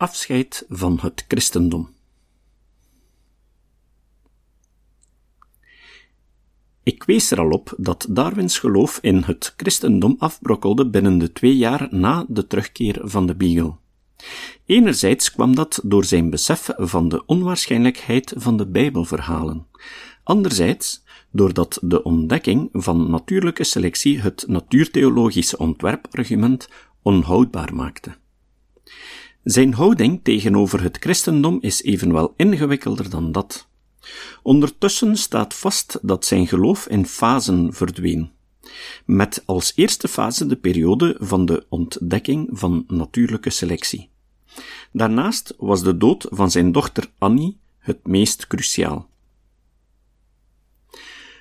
[0.00, 1.88] Afscheid van het christendom.
[6.82, 11.56] Ik wees er al op dat Darwins geloof in het christendom afbrokkelde binnen de twee
[11.56, 13.74] jaar na de terugkeer van de Beagle.
[14.66, 19.66] Enerzijds kwam dat door zijn besef van de onwaarschijnlijkheid van de Bijbelverhalen.
[20.22, 26.68] Anderzijds doordat de ontdekking van natuurlijke selectie het natuurtheologische ontwerpargument
[27.02, 28.17] onhoudbaar maakte.
[29.48, 33.68] Zijn houding tegenover het christendom is evenwel ingewikkelder dan dat.
[34.42, 38.30] Ondertussen staat vast dat zijn geloof in fasen verdween,
[39.04, 44.10] met als eerste fase de periode van de ontdekking van natuurlijke selectie.
[44.92, 49.07] Daarnaast was de dood van zijn dochter Annie het meest cruciaal.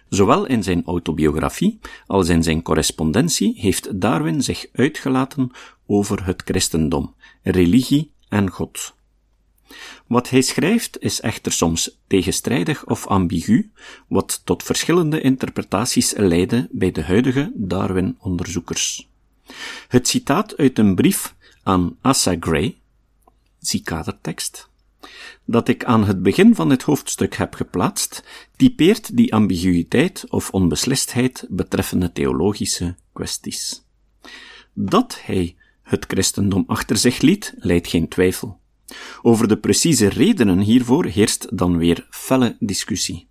[0.10, 5.52] Zowel in zijn autobiografie als in zijn correspondentie heeft Darwin zich uitgelaten
[5.86, 8.96] over het christendom, religie en God.
[10.08, 13.72] Wat hij schrijft is echter soms tegenstrijdig of ambigu,
[14.08, 19.08] wat tot verschillende interpretaties leidde bij de huidige Darwin-onderzoekers.
[19.88, 22.78] Het citaat uit een brief aan Asa Gray,
[23.60, 24.70] zie kadertekst,
[25.46, 28.24] dat ik aan het begin van dit hoofdstuk heb geplaatst,
[28.56, 33.84] typeert die ambiguïteit of onbeslistheid betreffende theologische kwesties.
[34.74, 38.60] Dat hij het christendom achter zich liet, leidt geen twijfel.
[39.22, 43.28] Over de precieze redenen hiervoor heerst dan weer felle discussie.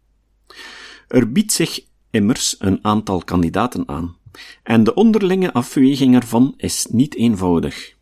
[1.08, 4.16] Er biedt zich immers een aantal kandidaten aan,
[4.62, 7.94] en de onderlinge afweging ervan is niet eenvoudig.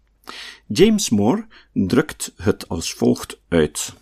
[0.69, 3.93] James Moore drukt het als volgt uit.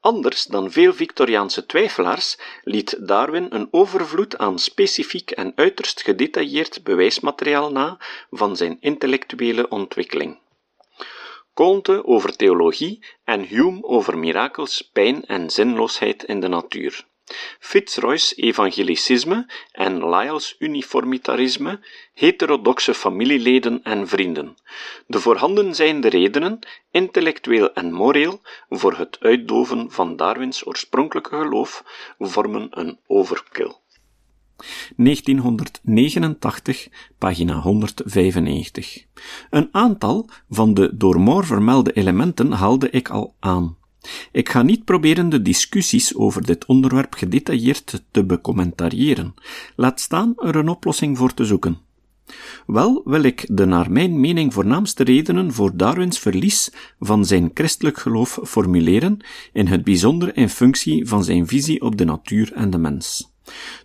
[0.00, 7.72] Anders dan veel Victoriaanse twijfelaars liet Darwin een overvloed aan specifiek en uiterst gedetailleerd bewijsmateriaal
[7.72, 7.98] na
[8.30, 10.38] van zijn intellectuele ontwikkeling.
[11.54, 17.06] Comte over theologie en Hume over mirakels, pijn en zinloosheid in de natuur.
[17.58, 21.80] Fitzroy's evangelicisme en Lyell's uniformitarisme,
[22.14, 24.56] heterodoxe familieleden en vrienden.
[25.06, 26.58] De voorhanden zijnde redenen,
[26.90, 31.84] intellectueel en moreel, voor het uitdoven van Darwins oorspronkelijke geloof
[32.18, 33.72] vormen een overkill.
[34.96, 36.88] 1989,
[37.18, 39.04] pagina 195.
[39.50, 43.76] Een aantal van de door Moore vermelde elementen haalde ik al aan.
[44.32, 49.34] Ik ga niet proberen de discussies over dit onderwerp gedetailleerd te becommentariëren,
[49.76, 51.78] laat staan er een oplossing voor te zoeken.
[52.66, 57.98] Wel wil ik de naar mijn mening voornaamste redenen voor Darwins verlies van zijn christelijk
[57.98, 59.18] geloof formuleren,
[59.52, 63.32] in het bijzonder in functie van zijn visie op de natuur en de mens.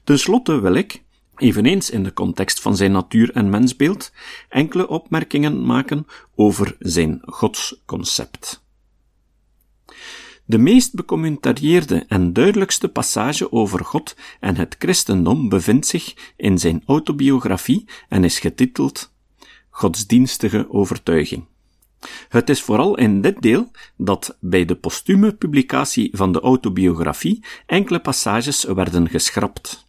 [0.03, 1.03] Ten slotte wil ik,
[1.35, 4.11] eveneens in de context van zijn natuur- en mensbeeld,
[4.49, 8.67] enkele opmerkingen maken over zijn godsconcept.
[10.45, 16.83] De meest becommentarieerde en duidelijkste passage over God en het christendom bevindt zich in zijn
[16.85, 19.13] autobiografie en is getiteld
[19.69, 21.45] Godsdienstige overtuiging.
[22.29, 27.99] Het is vooral in dit deel dat bij de postume publicatie van de autobiografie enkele
[27.99, 29.87] passages werden geschrapt.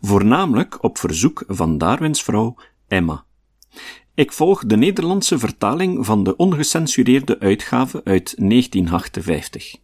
[0.00, 2.56] Voornamelijk op verzoek van Darwins vrouw
[2.88, 3.24] Emma.
[4.18, 9.76] Ik volg de Nederlandse vertaling van de ongecensureerde uitgave uit 1958,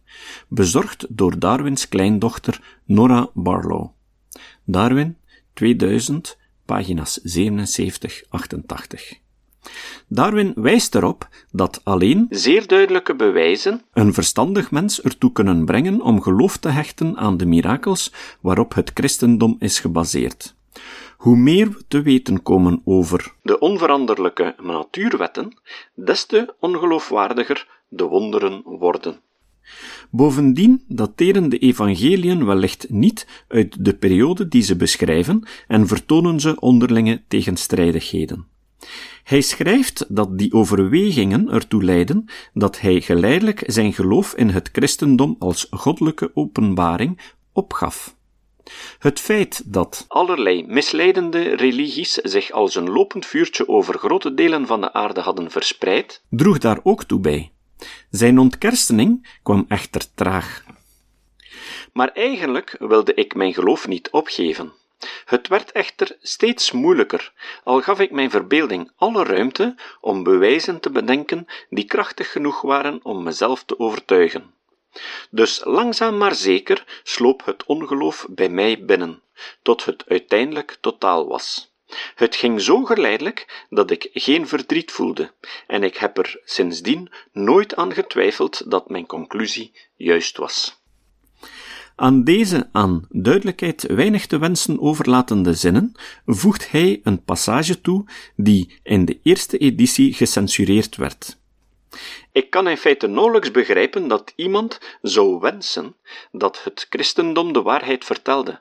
[0.47, 3.87] bezorgd door Darwins kleindochter Nora Barlow.
[4.65, 5.17] Darwin,
[5.53, 7.23] 2000, pagina's 77-88.
[10.07, 16.21] Darwin wijst erop dat alleen zeer duidelijke bewijzen een verstandig mens ertoe kunnen brengen om
[16.21, 20.55] geloof te hechten aan de mirakels waarop het christendom is gebaseerd.
[21.25, 25.57] Hoe meer we te weten komen over de onveranderlijke natuurwetten,
[25.95, 29.19] des te ongeloofwaardiger de wonderen worden.
[30.11, 36.59] Bovendien dateren de evangeliën wellicht niet uit de periode die ze beschrijven en vertonen ze
[36.59, 38.47] onderlinge tegenstrijdigheden.
[39.23, 45.35] Hij schrijft dat die overwegingen ertoe leiden dat hij geleidelijk zijn geloof in het christendom
[45.39, 48.14] als goddelijke openbaring opgaf.
[48.99, 54.81] Het feit dat allerlei misleidende religies zich als een lopend vuurtje over grote delen van
[54.81, 57.51] de aarde hadden verspreid, droeg daar ook toe bij.
[58.09, 60.63] Zijn ontkerstening kwam echter traag.
[61.93, 64.73] Maar eigenlijk wilde ik mijn geloof niet opgeven.
[65.25, 67.33] Het werd echter steeds moeilijker,
[67.63, 72.99] al gaf ik mijn verbeelding alle ruimte om bewijzen te bedenken die krachtig genoeg waren
[73.03, 74.53] om mezelf te overtuigen.
[75.29, 79.21] Dus langzaam maar zeker sloop het ongeloof bij mij binnen,
[79.61, 81.73] tot het uiteindelijk totaal was.
[82.15, 85.31] Het ging zo geleidelijk dat ik geen verdriet voelde,
[85.67, 90.83] en ik heb er sindsdien nooit aan getwijfeld dat mijn conclusie juist was.
[91.95, 95.91] Aan deze aan duidelijkheid weinig te wensen overlatende zinnen
[96.25, 98.05] voegt hij een passage toe
[98.35, 101.37] die in de eerste editie gecensureerd werd.
[102.31, 105.95] Ik kan in feite nauwelijks begrijpen dat iemand zou wensen
[106.31, 108.59] dat het christendom de waarheid vertelde,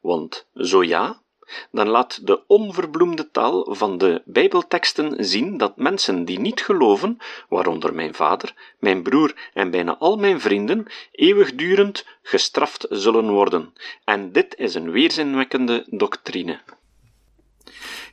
[0.00, 1.22] want zo ja,
[1.70, 7.18] dan laat de onverbloemde taal van de Bijbelteksten zien dat mensen die niet geloven,
[7.48, 13.72] waaronder mijn vader, mijn broer en bijna al mijn vrienden, eeuwigdurend gestraft zullen worden.
[14.04, 16.60] En dit is een weerzinwekkende doctrine.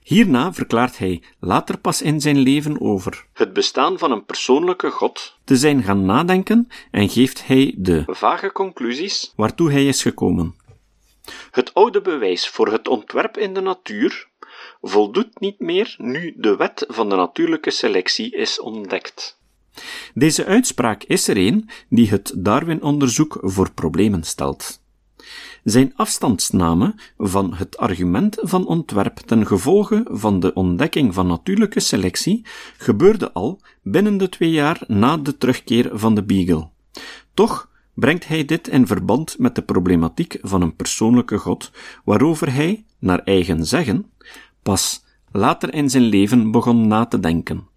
[0.04, 5.38] Hierna verklaart hij later pas in zijn leven over het bestaan van een persoonlijke God
[5.44, 10.56] te zijn gaan nadenken en geeft hij de vage conclusies waartoe hij is gekomen.
[11.52, 14.28] Het oude bewijs voor het ontwerp in de natuur
[14.82, 19.38] voldoet niet meer nu de wet van de natuurlijke selectie is ontdekt.
[20.14, 24.82] Deze uitspraak is er een die het Darwin-onderzoek voor problemen stelt.
[25.70, 32.46] Zijn afstandsname van het argument van ontwerp ten gevolge van de ontdekking van natuurlijke selectie
[32.78, 36.70] gebeurde al binnen de twee jaar na de terugkeer van de Beagle.
[37.34, 41.72] Toch brengt hij dit in verband met de problematiek van een persoonlijke God,
[42.04, 44.12] waarover hij, naar eigen zeggen,
[44.64, 47.68] pas later in zijn leven begon na te denken.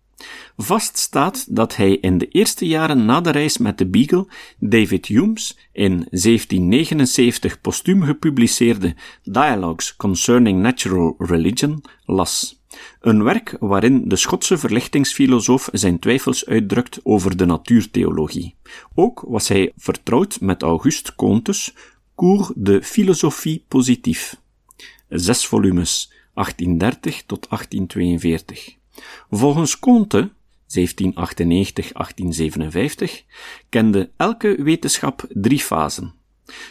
[0.57, 4.27] Vast staat dat hij in de eerste jaren na de reis met de Beagle
[4.59, 12.61] David Hume's in 1779 postuum gepubliceerde Dialogues Concerning Natural Religion las.
[13.01, 18.55] Een werk waarin de Schotse verlichtingsfilosoof zijn twijfels uitdrukt over de natuurtheologie.
[18.95, 21.75] Ook was hij vertrouwd met Auguste Comte's
[22.17, 24.37] Cours de philosophie positief.
[25.09, 28.77] Zes volumes, 1830 tot 1842.
[29.31, 30.31] Volgens Comte
[30.79, 30.79] 1798-1857
[33.69, 36.15] kende elke wetenschap drie fasen: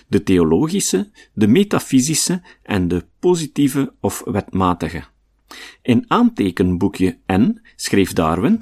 [0.07, 5.03] de theologische, de metafysische en de positieve of wetmatige.
[5.81, 8.61] In aantekenboekje N schreef Darwin: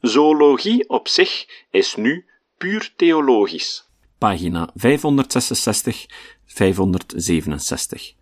[0.00, 2.24] Zoologie op zich is nu
[2.58, 3.84] puur theologisch.
[4.18, 6.06] Pagina 566,
[6.44, 8.14] 567.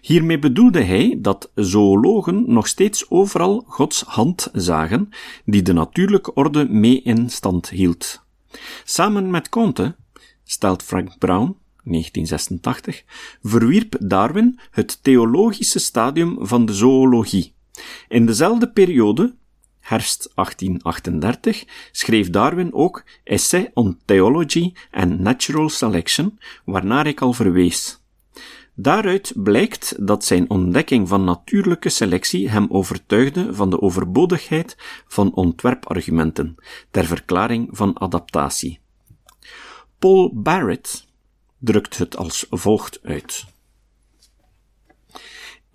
[0.00, 5.08] Hiermee bedoelde hij dat zoologen nog steeds overal Gods hand zagen,
[5.44, 8.24] die de natuurlijke orde mee in stand hield.
[8.84, 9.96] Samen met Comte,
[10.44, 13.04] stelt Frank Brown, 1986,
[13.42, 17.54] verwierp Darwin het theologische stadium van de zoologie.
[18.08, 19.34] In dezelfde periode,
[19.80, 28.00] herfst 1838, schreef Darwin ook Essay on Theology and Natural Selection, waarnaar ik al verwees.
[28.78, 34.76] Daaruit blijkt dat zijn ontdekking van natuurlijke selectie hem overtuigde van de overbodigheid
[35.06, 36.54] van ontwerpargumenten
[36.90, 38.80] ter verklaring van adaptatie.
[39.98, 41.06] Paul Barrett
[41.58, 43.44] drukt het als volgt uit.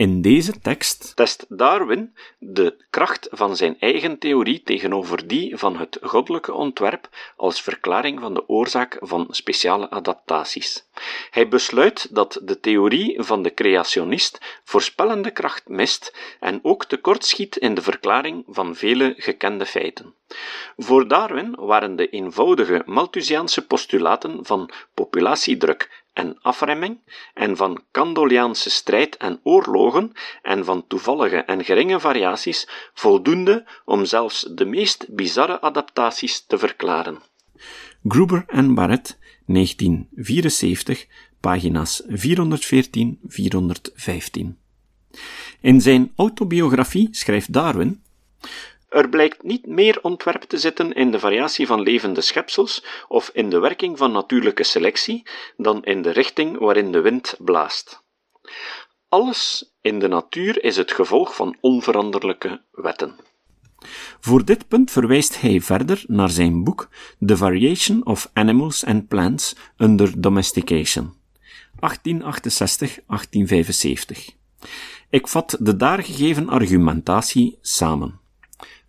[0.01, 5.97] In deze tekst test Darwin de kracht van zijn eigen theorie tegenover die van het
[6.01, 10.85] goddelijke ontwerp als verklaring van de oorzaak van speciale adaptaties.
[11.29, 17.73] Hij besluit dat de theorie van de creationist voorspellende kracht mist en ook tekortschiet in
[17.73, 20.13] de verklaring van vele gekende feiten.
[20.77, 26.99] Voor Darwin waren de eenvoudige Malthusiaanse postulaten van populatiedruk en afremming,
[27.33, 34.47] en van Candoliaanse strijd en oorlogen, en van toevallige en geringe variaties, voldoende om zelfs
[34.51, 37.21] de meest bizarre adaptaties te verklaren.
[38.03, 41.05] Gruber en Barrett, 1974,
[41.39, 42.13] pagina's 414-415.
[45.61, 48.01] In zijn autobiografie schrijft Darwin
[48.91, 53.49] er blijkt niet meer ontwerp te zitten in de variatie van levende schepsels of in
[53.49, 58.03] de werking van natuurlijke selectie dan in de richting waarin de wind blaast.
[59.09, 63.15] Alles in de natuur is het gevolg van onveranderlijke wetten.
[64.19, 66.89] Voor dit punt verwijst hij verder naar zijn boek
[67.25, 71.13] The Variation of Animals and Plants Under Domestication,
[71.75, 71.79] 1868-1875.
[75.09, 78.20] Ik vat de daar gegeven argumentatie samen.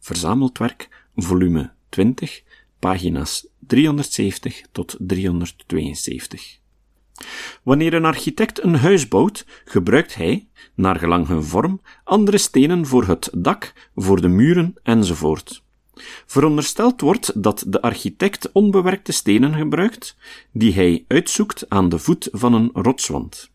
[0.03, 2.43] Verzameld werk, volume 20,
[2.79, 6.59] pagina's 370 tot 372.
[7.63, 13.05] Wanneer een architect een huis bouwt, gebruikt hij, naar gelang hun vorm, andere stenen voor
[13.07, 15.63] het dak, voor de muren enzovoort.
[16.27, 20.17] Verondersteld wordt dat de architect onbewerkte stenen gebruikt,
[20.53, 23.51] die hij uitzoekt aan de voet van een rotswand.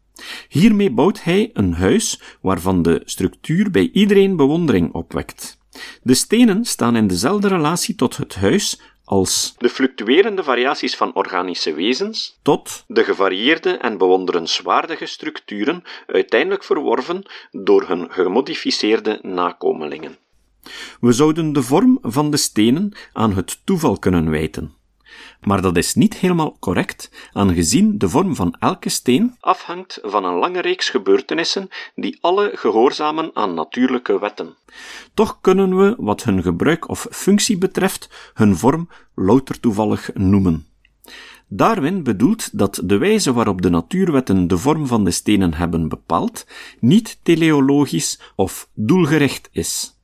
[0.49, 5.57] Hiermee bouwt hij een huis waarvan de structuur bij iedereen bewondering opwekt.
[6.03, 11.73] De stenen staan in dezelfde relatie tot het huis als de fluctuerende variaties van organische
[11.73, 20.17] wezens tot de gevarieerde en bewonderenswaardige structuren uiteindelijk verworven door hun gemodificeerde nakomelingen.
[20.99, 24.76] We zouden de vorm van de stenen aan het toeval kunnen wijten.
[25.41, 30.33] Maar dat is niet helemaal correct, aangezien de vorm van elke steen afhangt van een
[30.33, 34.55] lange reeks gebeurtenissen die alle gehoorzamen aan natuurlijke wetten.
[35.13, 40.65] Toch kunnen we, wat hun gebruik of functie betreft, hun vorm louter toevallig noemen.
[41.49, 46.45] Darwin bedoelt dat de wijze waarop de natuurwetten de vorm van de stenen hebben bepaald,
[46.79, 49.96] niet teleologisch of doelgericht is.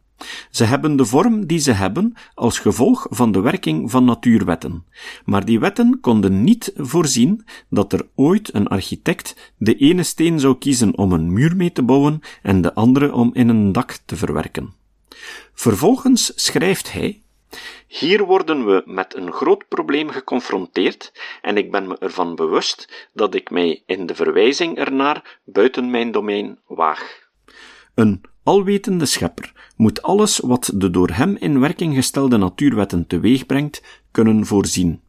[0.49, 4.85] Ze hebben de vorm die ze hebben als gevolg van de werking van natuurwetten.
[5.25, 10.57] Maar die wetten konden niet voorzien dat er ooit een architect de ene steen zou
[10.57, 14.15] kiezen om een muur mee te bouwen en de andere om in een dak te
[14.15, 14.73] verwerken.
[15.53, 17.23] Vervolgens schrijft hij
[17.87, 21.11] hier worden we met een groot probleem geconfronteerd
[21.41, 26.11] en ik ben me ervan bewust dat ik mij in de verwijzing ernaar buiten mijn
[26.11, 27.29] domein waag.
[27.95, 34.45] Een alwetende schepper moet alles wat de door hem in werking gestelde natuurwetten teweegbrengt, kunnen
[34.45, 35.01] voorzien.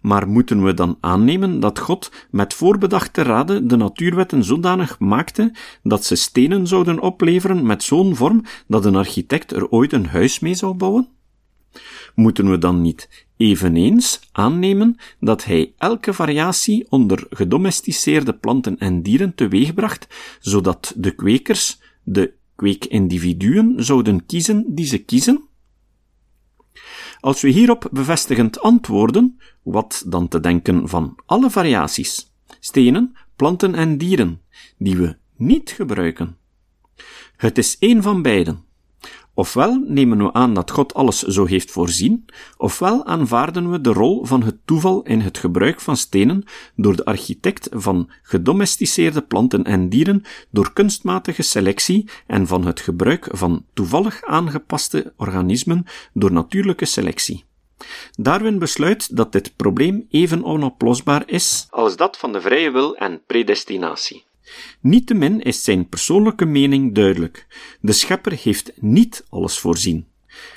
[0.00, 6.04] Maar moeten we dan aannemen dat God met voorbedachte raden de natuurwetten zodanig maakte dat
[6.04, 10.54] ze stenen zouden opleveren met zo'n vorm dat een architect er ooit een huis mee
[10.54, 11.08] zou bouwen?
[12.14, 19.34] Moeten we dan niet eveneens aannemen dat hij elke variatie onder gedomesticeerde planten en dieren
[19.34, 20.06] teweegbracht,
[20.40, 25.44] zodat de kwekers de kweekindividuen zouden kiezen die ze kiezen?
[27.20, 33.98] Als we hierop bevestigend antwoorden, wat dan te denken van alle variaties, stenen, planten en
[33.98, 34.40] dieren,
[34.78, 36.36] die we niet gebruiken?
[37.36, 38.65] Het is één van beiden.
[39.38, 42.24] Ofwel nemen we aan dat God alles zo heeft voorzien,
[42.56, 47.04] ofwel aanvaarden we de rol van het toeval in het gebruik van stenen door de
[47.04, 54.22] architect van gedomesticeerde planten en dieren door kunstmatige selectie en van het gebruik van toevallig
[54.22, 57.44] aangepaste organismen door natuurlijke selectie.
[58.12, 63.22] Darwin besluit dat dit probleem even onoplosbaar is als dat van de vrije wil en
[63.26, 64.24] predestinatie.
[64.80, 67.46] Niettemin is zijn persoonlijke mening duidelijk.
[67.80, 70.06] De schepper heeft niet alles voorzien.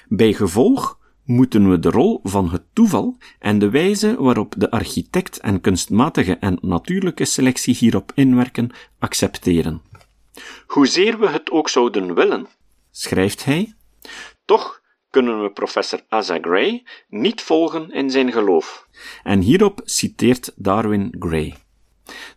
[0.07, 5.37] Bij gevolg moeten we de rol van het toeval en de wijze waarop de architect
[5.37, 8.69] en kunstmatige en natuurlijke selectie hierop inwerken
[8.99, 9.81] accepteren.
[10.67, 12.47] Hoezeer we het ook zouden willen,
[12.91, 13.73] schrijft hij,
[14.45, 18.87] toch kunnen we professor Asa Gray niet volgen in zijn geloof.
[19.23, 21.55] En hierop citeert Darwin Gray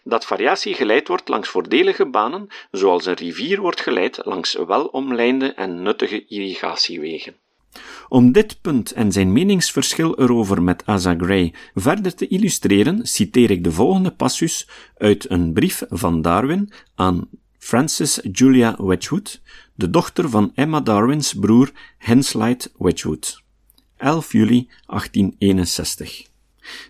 [0.05, 5.83] dat variatie geleid wordt langs voordelige banen, zoals een rivier wordt geleid langs welomlijnde en
[5.83, 7.35] nuttige irrigatiewegen.
[8.09, 13.65] Om dit punt en zijn meningsverschil erover met Asa Gray verder te illustreren, citeer ik
[13.65, 19.41] de volgende passus uit een brief van Darwin aan Frances Julia Wedgwood,
[19.75, 23.43] de dochter van Emma Darwins broer Henslight Wedgwood.
[23.97, 26.32] 11 juli 1861.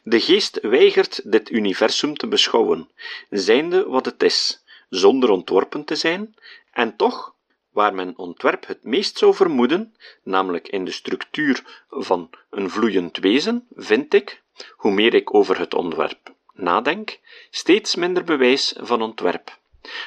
[0.02, 2.90] De geest weigert dit universum te beschouwen,
[3.30, 6.34] zijnde wat het is, zonder ontworpen te zijn,
[6.72, 7.34] en toch,
[7.70, 13.66] waar men ontwerp het meest zou vermoeden, namelijk in de structuur van een vloeiend wezen,
[13.74, 14.42] vind ik,
[14.76, 19.60] hoe meer ik over het ontwerp nadenk, steeds minder bewijs van ontwerp.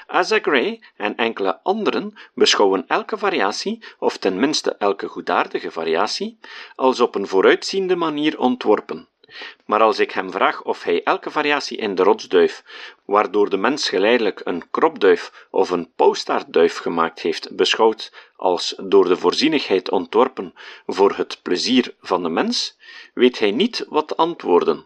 [0.07, 6.39] Asa Gray en enkele anderen beschouwen elke variatie, of tenminste elke goedaardige variatie,
[6.75, 9.07] als op een vooruitziende manier ontworpen,
[9.65, 12.63] maar als ik hem vraag of hij elke variatie in de rotsduif,
[13.05, 19.17] waardoor de mens geleidelijk een kropduif of een pauwstaartduif gemaakt heeft, beschouwt als door de
[19.17, 20.53] voorzienigheid ontworpen
[20.85, 22.77] voor het plezier van de mens,
[23.13, 24.85] weet hij niet wat te antwoorden.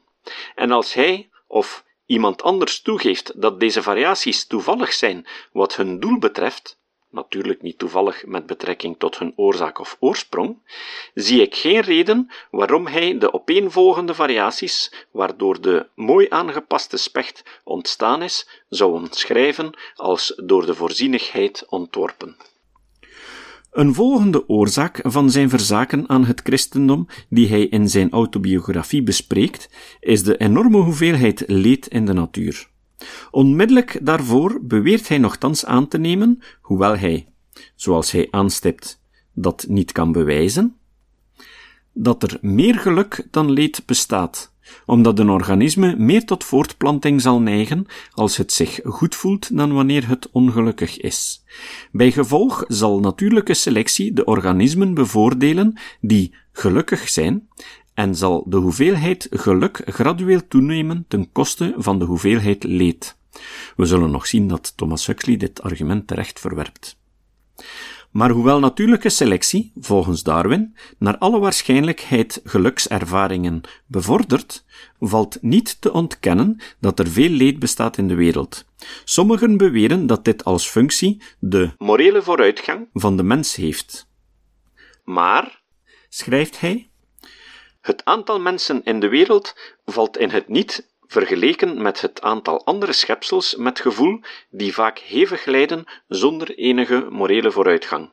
[0.56, 6.20] En als hij of iemand anders toegeeft dat deze variaties toevallig zijn wat hun doel
[6.20, 6.79] betreft,
[7.12, 10.58] natuurlijk niet toevallig met betrekking tot hun oorzaak of oorsprong,
[11.14, 18.22] zie ik geen reden waarom hij de opeenvolgende variaties, waardoor de mooi aangepaste specht ontstaan
[18.22, 22.36] is, zou omschrijven als door de voorzienigheid ontworpen.
[23.72, 29.70] Een volgende oorzaak van zijn verzaken aan het christendom, die hij in zijn autobiografie bespreekt,
[30.00, 32.68] is de enorme hoeveelheid leed in de natuur.
[33.32, 37.28] Onmiddellijk daarvoor beweert hij nogthans aan te nemen, hoewel hij,
[37.76, 39.02] zoals hij aanstipt,
[39.34, 40.76] dat niet kan bewijzen,
[41.94, 44.54] dat er meer geluk dan leed bestaat,
[44.86, 50.08] omdat een organisme meer tot voortplanting zal neigen als het zich goed voelt dan wanneer
[50.08, 51.44] het ongelukkig is.
[51.92, 57.48] Bij gevolg zal natuurlijke selectie de organismen bevoordelen die gelukkig zijn
[58.00, 63.18] en zal de hoeveelheid geluk gradueel toenemen ten koste van de hoeveelheid leed.
[63.76, 66.98] We zullen nog zien dat Thomas Huxley dit argument terecht verwerpt.
[68.12, 74.66] Maar hoewel natuurlijke selectie, volgens Darwin, naar alle waarschijnlijkheid gelukservaringen bevordert,
[75.00, 78.66] valt niet te ontkennen dat er veel leed bestaat in de wereld.
[79.04, 84.08] Sommigen beweren dat dit als functie de morele vooruitgang van de mens heeft.
[85.04, 85.62] Maar,
[86.10, 86.89] schrijft hij,
[87.90, 89.56] het aantal mensen in de wereld
[89.86, 94.20] valt in het niet vergeleken met het aantal andere schepsels met gevoel
[94.50, 98.12] die vaak hevig lijden zonder enige morele vooruitgang.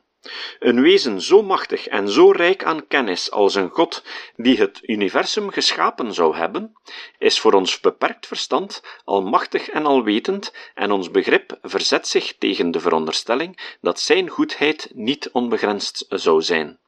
[0.59, 4.03] Een wezen zo machtig en zo rijk aan kennis als een God
[4.35, 6.73] die het universum geschapen zou hebben,
[7.17, 12.79] is voor ons beperkt verstand almachtig en alwetend en ons begrip verzet zich tegen de
[12.79, 16.79] veronderstelling dat zijn goedheid niet onbegrensd zou zijn.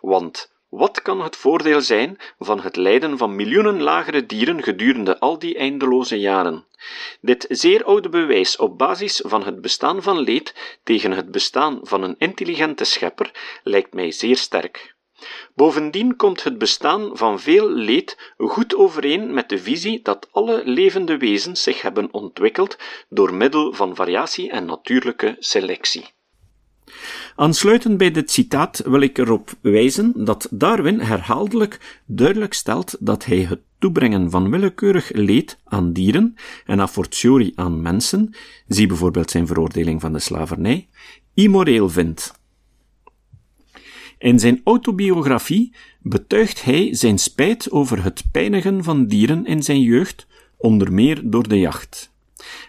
[0.00, 5.38] Want wat kan het voordeel zijn van het lijden van miljoenen lagere dieren gedurende al
[5.38, 6.66] die eindeloze jaren?
[7.20, 12.02] Dit zeer oude bewijs op basis van het bestaan van leed tegen het bestaan van
[12.02, 14.96] een intelligente schepper lijkt mij zeer sterk.
[15.54, 21.16] Bovendien komt het bestaan van veel leed goed overeen met de visie dat alle levende
[21.16, 22.76] wezens zich hebben ontwikkeld
[23.08, 26.17] door middel van variatie en natuurlijke selectie.
[27.38, 33.38] Aansluitend bij dit citaat wil ik erop wijzen dat Darwin herhaaldelijk duidelijk stelt dat hij
[33.38, 36.34] het toebrengen van willekeurig leed aan dieren
[36.66, 38.34] en a fortiori aan mensen,
[38.68, 40.88] zie bijvoorbeeld zijn veroordeling van de slavernij,
[41.34, 42.32] immoreel vindt.
[44.18, 50.26] In zijn autobiografie betuigt hij zijn spijt over het pijnigen van dieren in zijn jeugd,
[50.56, 52.12] onder meer door de jacht.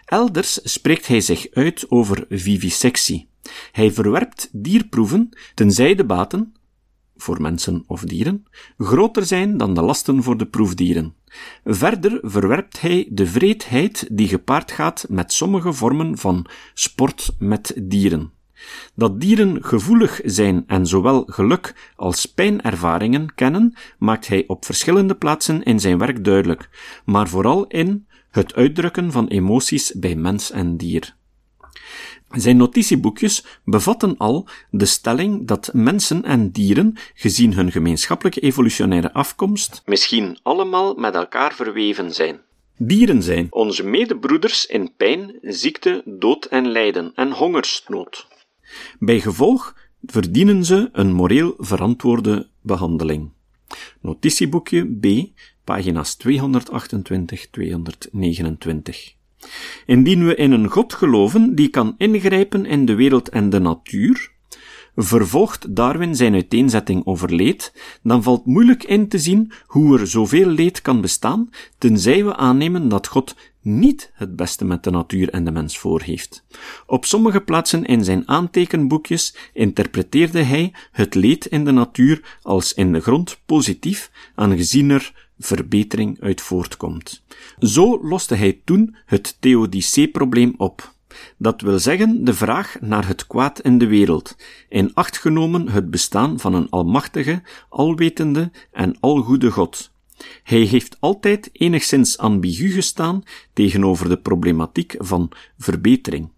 [0.05, 3.28] Elders spreekt hij zich uit over vivisectie.
[3.71, 6.53] Hij verwerpt dierproeven, tenzij de baten,
[7.21, 8.45] voor mensen of dieren,
[8.77, 11.13] groter zijn dan de lasten voor de proefdieren.
[11.65, 18.31] Verder verwerpt hij de vreedheid die gepaard gaat met sommige vormen van sport met dieren.
[18.95, 25.63] Dat dieren gevoelig zijn en zowel geluk als pijnervaringen kennen, maakt hij op verschillende plaatsen
[25.63, 26.69] in zijn werk duidelijk,
[27.05, 31.17] maar vooral in het uitdrukken van emoties bij mens en dier.
[32.31, 39.81] Zijn notitieboekjes bevatten al de stelling dat mensen en dieren, gezien hun gemeenschappelijke evolutionaire afkomst,
[39.85, 42.39] misschien allemaal met elkaar verweven zijn.
[42.77, 48.27] Dieren zijn onze medebroeders in pijn, ziekte, dood en lijden en hongersnood.
[48.99, 53.31] Bij gevolg verdienen ze een moreel verantwoorde behandeling.
[54.01, 55.05] Notitieboekje B,
[55.63, 59.18] pagina's 228-229.
[59.85, 64.31] Indien we in een God geloven die kan ingrijpen in de wereld en de natuur,
[64.95, 67.73] vervolgt Darwin zijn uiteenzetting over leed,
[68.03, 72.89] dan valt moeilijk in te zien hoe er zoveel leed kan bestaan, tenzij we aannemen
[72.89, 76.45] dat God niet het beste met de natuur en de mens voor heeft.
[76.85, 82.93] Op sommige plaatsen in zijn aantekenboekjes interpreteerde hij het leed in de natuur als in
[82.93, 87.23] de grond positief, aangezien er verbetering uit voortkomt.
[87.59, 90.93] Zo loste hij toen het Theodicee-probleem op.
[91.37, 94.35] Dat wil zeggen de vraag naar het kwaad in de wereld,
[94.69, 99.91] in acht genomen het bestaan van een almachtige, alwetende en algoede God.
[100.43, 103.23] Hij heeft altijd enigszins ambigu gestaan
[103.53, 106.29] tegenover de problematiek van verbetering.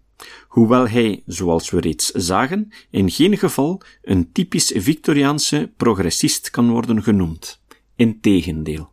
[0.48, 7.02] Hoewel hij, zoals we reeds zagen, in geen geval een typisch Victoriaanse progressist kan worden
[7.02, 7.60] genoemd.
[7.96, 8.91] Integendeel.